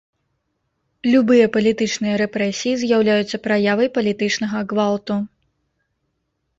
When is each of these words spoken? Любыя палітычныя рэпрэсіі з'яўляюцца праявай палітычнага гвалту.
Любыя 1.15 1.45
палітычныя 1.57 2.15
рэпрэсіі 2.23 2.73
з'яўляюцца 2.87 3.37
праявай 3.47 3.87
палітычнага 4.01 4.57
гвалту. 4.75 5.15